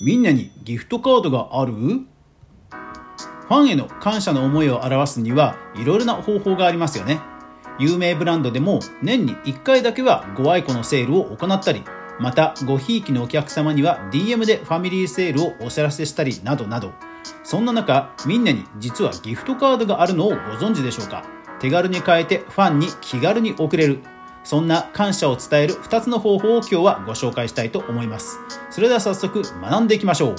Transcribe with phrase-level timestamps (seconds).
[0.00, 1.72] みんなにギフトカードがある？
[1.72, 7.20] ファンへの感謝の思いを表すにはいろいろな方法がありますよね。
[7.78, 11.82] 有名ブランドでも年に1回だけはご愛顧のセールを行ったり、
[12.18, 16.92] またごひいきのお客様には DM でファミリーセールをお知らせしたりなどなど、
[17.44, 21.24] そんな中、みんなに実はギフトカードがあるのをご存知でしょうか？
[21.60, 24.00] 手軽に変えてファンに気軽に送れる。
[24.46, 28.38] そんな感謝を伝える2つの方法を今日はご紹介したいと思います。
[28.70, 30.36] それでは早速学んでいきましょう。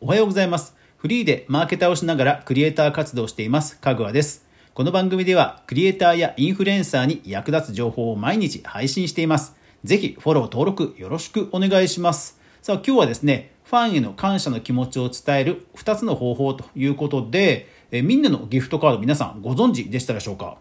[0.00, 0.74] おはようございます。
[0.96, 4.48] フリーでマーケターをしながらクリエイター活動をしています、かぐわです。
[4.72, 9.54] この番組ではクリエイターやインフルエンサーに役立つ情報を毎日配信しています。
[9.84, 12.40] ぜひフォロー登録よろしくお願いします。
[12.62, 20.56] さあ今日はですね、ファンへの感謝の気持ちを伝える2つの方法ということで、えみんなのギフトカード皆さんご存知でしたでしょうか？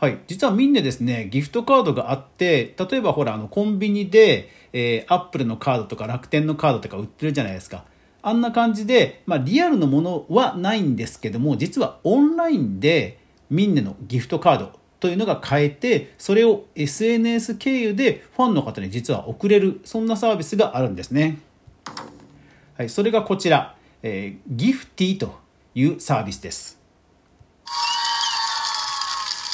[0.00, 0.18] はい。
[0.26, 7.84] 実はみんなですね、ギフトカードがあって、例えばほら、あの、コンビニで、えー、アップルのカードとか楽天のカードとか売ってるじゃないですか。
[8.22, 13.18] あんな感じで、まあ、リアルのものはないんですけども、実はオンラインで
[13.50, 21.40] みんなのギフトカードというのが買えて、それを SNS 経由でファンの方に実は送れる、そんなサービスがあるんですね。
[22.78, 22.88] はい。
[22.88, 25.38] それがこちら、えー、ギフティと
[25.74, 26.79] いうサービスです。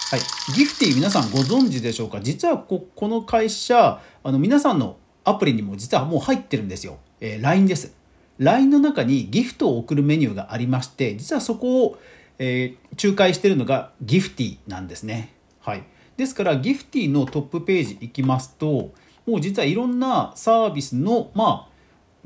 [0.09, 0.21] はい、
[0.55, 2.21] ギフティ皆さんご存知でしょうか？
[2.21, 7.93] 実はここの会社あの皆さんのアプリにも実はもう入ってるんですよ、えー、LINE です。
[8.39, 11.99] LINE の中にギフトを送るメニューがありまして実はそこを、
[12.39, 15.33] えー、仲介してるのがギフティなんですね。
[15.59, 15.83] はい。
[16.17, 18.93] ですからギフティのトップページ行きますと
[19.27, 21.69] もう実はいろんなサービスのまあ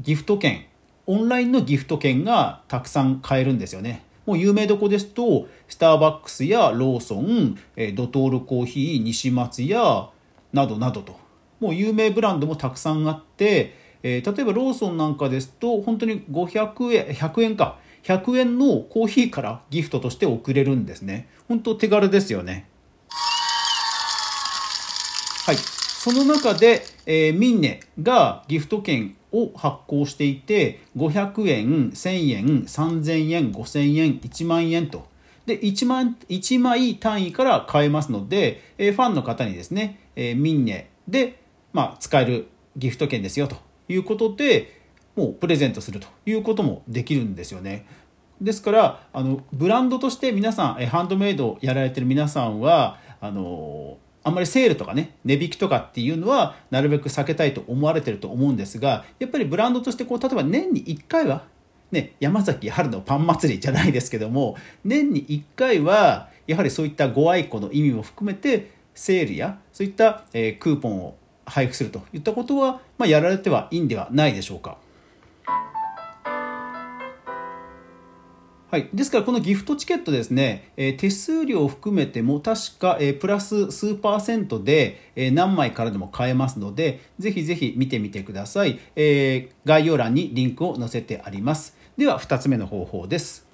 [0.01, 0.67] ギフト券
[1.06, 4.05] オンラインのギフト券がたくさん買えるんですよね。
[4.31, 7.59] もう有名どこですと、スターバックスやローソン、
[7.97, 10.09] ドトールコーヒー、西松屋
[10.53, 11.17] などなどと、
[11.59, 21.27] もう有名ブランドもたくさんあって、えー、例えばローソンなんかですと、本当に500円、100円か、100円のコーヒーからギフトとして送れるんですね。
[21.48, 22.68] 本当手軽ですよね。
[25.45, 25.80] はい。
[26.00, 35.06] その中で、えー、ミンネがギフト券を発行していて500円1000円3000円5000円1万円と
[35.44, 41.38] で 1, 万1枚単位から買えますので、えー、ファンの方にですね、えー、ミンネで、
[41.74, 43.56] まあ、使えるギフト券ですよと
[43.90, 44.80] いうことで
[45.17, 47.84] もうプレゼントするということもできるんですよね。
[48.40, 61.45] ですからあのブランドとして皆さん、えハンドメイドをやられてる皆さんはあのあんまりセールとかね、値引きとかっていうのは、なるべく避けたいと思われてると思うんですが、やっぱりブランドとして、こう、例えば年に1回は、
[61.91, 71.17] ね、山崎春のパン祭りじゃないですけども、年に1回は、やはりそういったご愛顧の意味も含めて、セールや、そういった、えクーポンを
[71.47, 74.77] 配布するといったことは、まあ、やられてはいいんではないでしょうか。
[78.70, 91.77] はい、ですからこのギフトチケットですね、えー、手数料を含めても確か、えー、プラス数パーセントで、えー、何枚からでも買えますのでぜひぜひ見てみてください、え概要欄にリンクを載せてあります。
[91.97, 93.47] では2つ目の方法です、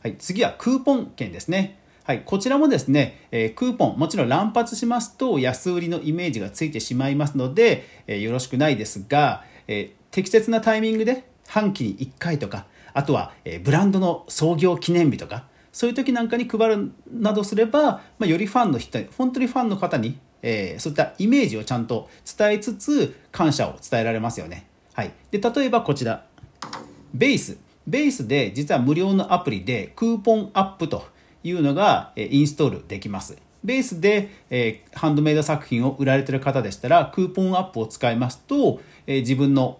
[0.00, 1.80] はい、次はクーポン券ですね。
[2.04, 22.08] はい、こちらもですね、えー、クーポン、もちろん乱発しますと安売りのイメージがついてしまいますので、えー、よろしくないですが、えー、適切なタイミングで半期に1回とか、あとは、えブランドの創業記念日とかそういう時なんかに配るなどすれば、まあ、よりファンの人本当にファンの方に、えー、そういったイメージをちゃんと
[22.38, 24.66] 伝えつつ感謝を伝えられますよね。
[24.94, 26.26] はい、で例えばこちら
[27.14, 31.04] ベースベースで実は無料のアプリでクーポンアップと
[31.42, 33.38] いうのが、えインストールできます。
[33.64, 39.78] ベースで、えー、ハンドメイド作品を売られてる方でしたらクーポンアップを使いますと、えー、自分の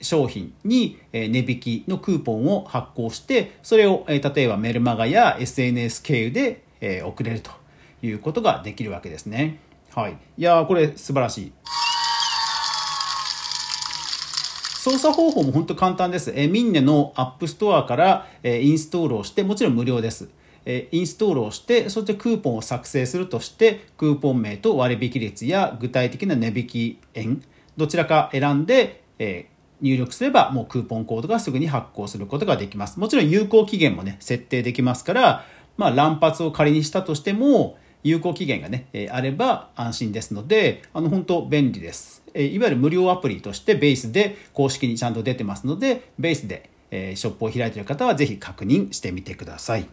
[0.00, 7.50] 商品に値引きのクーポンを発行してそれを例えばメルマガや SNS 経由で送れると
[8.02, 9.60] いうことができるわけですね。
[9.94, 11.52] はい、いやこれ素晴らしい。
[14.84, 16.30] 操作方法も本当簡単です。
[16.36, 20.28] えミンネのアップストアから、えインストールをして、もちろん無料です。
[20.66, 27.42] えインストールをして、そしてクーポンを作成するとして、クーポン名と割引率や具体的な値引き円、
[27.78, 29.46] どちらか選んで、え
[29.80, 32.98] 入力すればもうクーポンコードがすぐに発行することができます。
[32.98, 35.44] もちろん有効期限もね、設定できますから、
[35.76, 42.22] まあ乱発を仮にしたとしても、有効期限がね、えあれば安心ですので、あの本当便利です。
[42.34, 49.86] えいわゆる無料アプリとしてベースで公式にちゃんと出てますので、ベースで、えショップを開いている方はぜひ確認してみてください。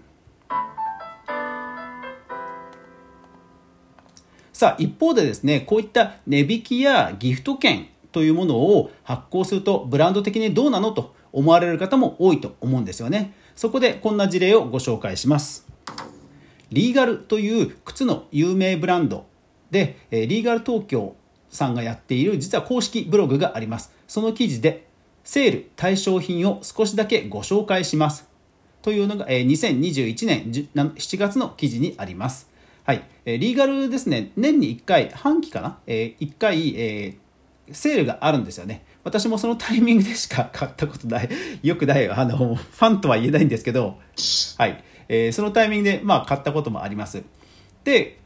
[4.62, 13.34] さあ、一方でですね、こういった値引きやギフト券というものを発行するとブランド的にどうなのと思われる方も多いと思うんですよね。
[13.56, 15.68] そこでこんな事例をご紹介します。
[16.72, 19.26] リーガルという靴の有名ブランド
[19.72, 21.16] で、リーガル東京
[21.50, 23.94] さんがやっている実は公式ブログがあります。
[24.08, 24.88] その記事で
[25.24, 28.30] セール対象品を少しだけご紹介します。
[28.82, 32.50] というのが2021年7月の記事にあります。
[32.84, 33.04] はい。
[33.26, 37.16] リーガルですね、年に1回、半期かな ?1 回、
[37.74, 38.86] セールがあるんですよね。
[39.04, 41.30] 私もそのタイミングでしか買ったことない、
[41.64, 43.98] よくない、あの、ファンとは言えないんですけど、
[44.58, 44.84] はい。
[45.10, 47.24] えー、そのタイミングで、まあ、買ったこともあります。
[47.84, 48.20] で、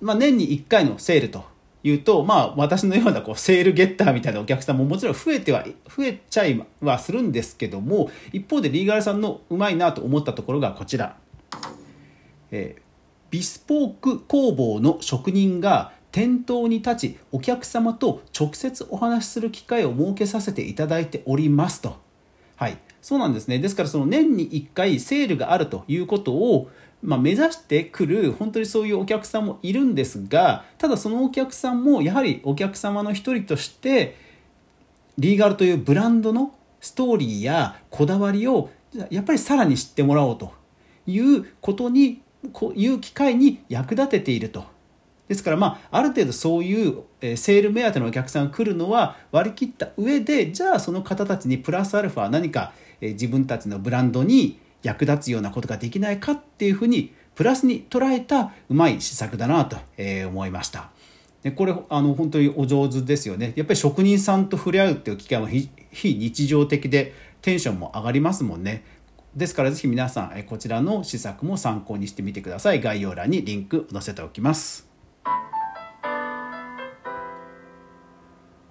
[0.00, 1.44] まあ、年に1回のセールと
[1.82, 11.16] いうと、まあ、私のようなこうセールゲッターみたいなお客さんももちろん増えては、増えちゃいはするんですけども、一方でリーガルさんのうまいなと思ったところがこちら。
[12.54, 12.82] えー、
[13.30, 21.96] ビスポーク工房の職人が店頭に立ちお客様と直接お話しする機会を設けさせていただいておりますと。
[22.56, 23.58] はい、そうなんですね。
[23.58, 26.70] ですからその年に1回セールがあるということを、
[27.02, 34.16] まあ、目指してくる本当にそういうお客さんもいるんですがただそのお客さんもやはりお客様の一人として
[35.18, 38.70] リーガルというブランドのストーリーやこだわりを
[39.10, 40.52] やっぱりさらに知ってもらおうと
[41.06, 42.20] いうことに
[42.52, 44.71] こういう機会に役立てていると
[45.28, 47.04] ですから、まあ、ある程度そういう
[47.36, 59.76] セール目当てのお客さんが来るのは割り切った上でじゃあその方たちにプラスアルファ何か自分たちのブランドに役立つようなことができないかっていうふうにプラスに捉えたうまい施策だなと
[60.28, 60.90] 思いました。
[61.42, 63.52] でこれあの本当にお上手ですよね。
[63.56, 68.84] やっぱり職人さんと触れ合うっていう機会は非日常的でテンションも上がりますもんね。
[69.34, 72.80] ですからぜひ皆さんこちらの施策も参考にしてみてください。
[72.80, 74.91] 概要欄にリンク載せておきます。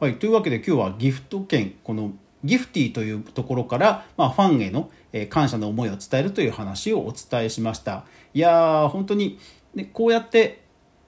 [0.02, 2.14] はい、というわけで今日はギフト券この
[2.44, 4.90] ギフティというところから、まあ、ファンへの
[5.30, 8.04] 感謝の思いを伝えるという話をお伝えしました。
[8.34, 9.38] いやー本当に、
[9.76, 10.64] ね、こうやって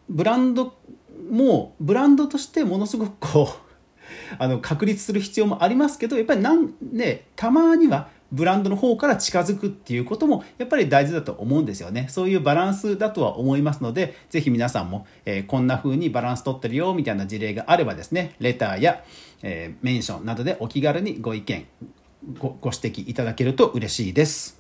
[0.10, 0.76] ブランド
[1.28, 3.56] もブランドとしてものすごくこう
[4.38, 12.08] あの確立する必要もありますけどやっぱりなん、ね、たまにはブランドの方から近づくっていうこともやっぱり大事だと思うんですよね。
[12.10, 19.04] そういうバランスだとは思いますので、ぜひ皆さんも、えー、こんな風にバランス取ってるよみたいな事例があればですね、レターや、
[19.44, 21.66] えー、メンションなどでお気軽にご意見
[22.40, 24.60] ご、ご指摘いただけると嬉しいです。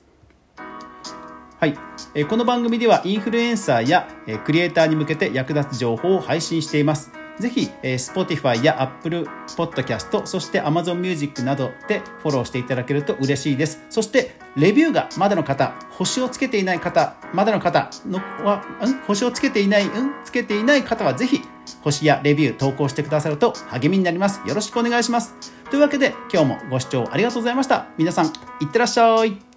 [1.59, 1.75] はい、
[2.13, 7.22] えこの番組ではインフルエンサーや、えクリエイターに向けて役立つ情報を配信しています。
[7.39, 9.27] ぜひ、えー、Spotify や Apple
[9.57, 13.83] Podcast、そして Amazon Music などでフォローしていただけると嬉しいです。
[13.89, 18.93] そして、レビューがまだの方、星をつけていない方、まだの方のは、ん？
[19.07, 20.13] 星をつけていない、うん？
[20.23, 21.41] つけていない方はぜひ、
[21.81, 24.41] 星やレビュー投稿してくださると励みになります。
[24.47, 25.33] よろしくお願いします。
[25.69, 27.87] というわけで、今日もご視聴ありがとうございました。
[27.97, 28.29] 皆さん、い
[28.65, 29.52] ってらっしゃい。